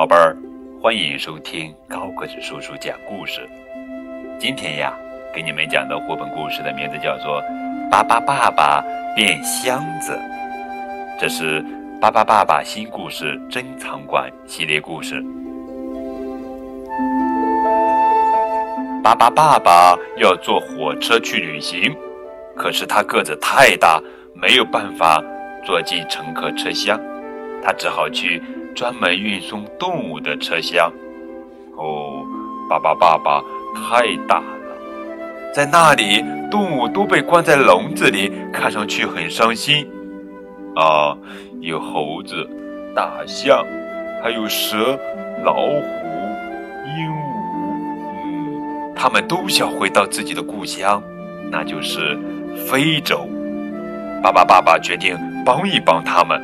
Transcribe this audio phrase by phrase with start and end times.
[0.00, 0.34] 宝贝儿，
[0.80, 3.46] 欢迎收听高个子叔叔讲故事。
[4.38, 4.94] 今天呀，
[5.30, 7.42] 给你们讲的绘本故事的名字叫做
[7.90, 8.82] 《巴巴爸爸
[9.14, 10.12] 变箱子》，
[11.20, 11.60] 这是
[12.00, 15.22] 《巴巴爸爸新故事珍藏馆》系列故事。
[19.04, 21.94] 巴巴爸爸要坐火车去旅行，
[22.56, 25.22] 可是他个子太大，没有办法
[25.62, 26.98] 坐进乘客车厢，
[27.62, 28.42] 他只好去。
[28.72, 30.90] 专门运送动物的车厢，
[31.76, 32.24] 哦，
[32.68, 33.42] 巴巴爸爸
[33.74, 39.86] 太大了，在那里动物都被关在笼子里，看上去很伤心。
[40.76, 41.18] 啊，
[41.60, 42.48] 有猴子、
[42.94, 43.66] 大象，
[44.22, 44.96] 还有蛇、
[45.42, 45.72] 老虎、
[46.86, 47.24] 鹦鹉，
[48.24, 51.02] 嗯，他们都想回到自己的故乡，
[51.50, 52.16] 那就是
[52.68, 53.28] 非洲。
[54.22, 56.40] 巴巴爸爸决定帮一帮他们。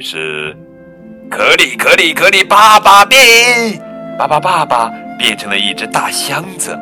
[0.00, 0.56] 于是，
[1.28, 3.78] 可里可里可里，爸爸变，
[4.18, 6.74] 爸爸爸爸变成了一只大箱子，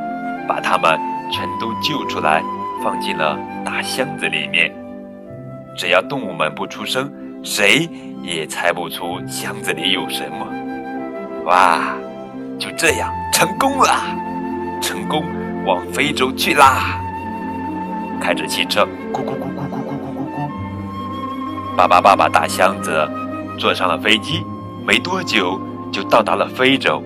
[0.46, 0.96] 把他们
[1.28, 2.40] 全都救出来，
[2.80, 4.72] 放进了大箱子里面。
[5.76, 7.90] 只要动物们不出声，谁
[8.22, 10.46] 也猜不出箱子里有什么。
[11.46, 11.96] 哇，
[12.56, 14.00] 就这样成功了，
[14.80, 15.24] 成功
[15.66, 17.00] 往非洲去啦！
[18.20, 19.37] 开着汽车，咕咕。
[21.78, 23.08] 巴巴爸爸大箱子
[23.56, 24.42] 坐上了飞机，
[24.84, 25.56] 没多久
[25.92, 27.00] 就到达了非洲。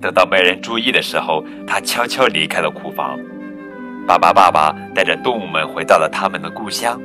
[0.00, 3.18] 等到没人注意的时候，他悄悄离开了库房。
[4.08, 6.98] 巴巴爸爸带着动物们回到了他们的故乡。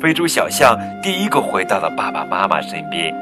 [0.00, 3.14] 非洲小象第一个回到了爸爸妈妈身边。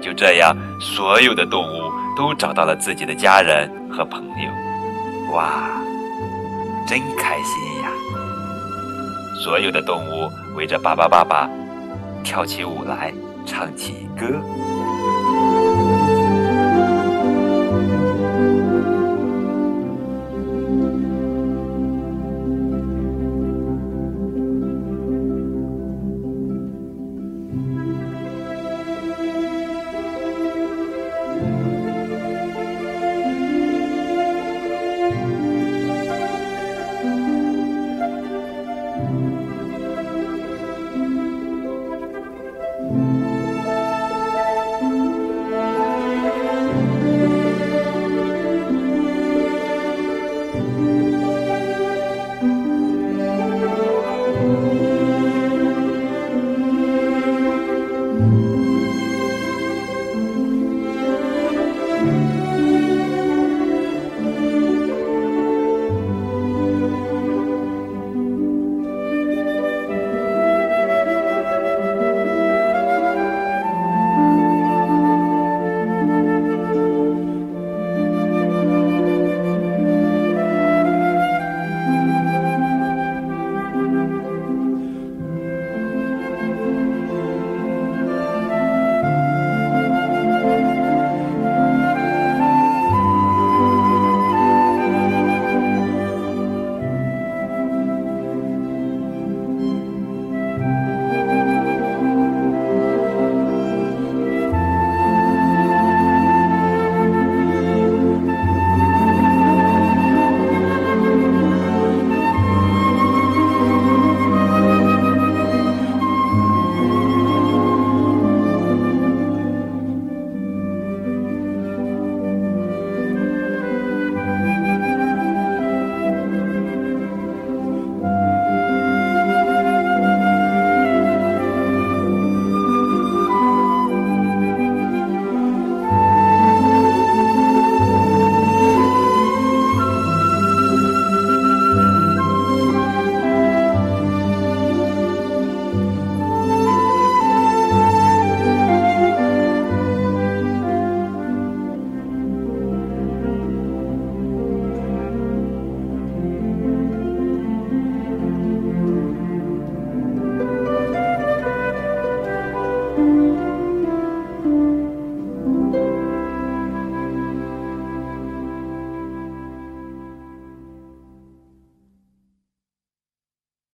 [0.00, 5.32] 就这样，所有的动物都找到了自己的家人和朋友。
[5.32, 5.70] 哇，
[6.88, 7.88] 真开心呀！
[9.44, 11.48] 所有的动物围着巴巴爸爸。
[12.22, 13.12] 跳起舞来，
[13.44, 14.40] 唱起歌。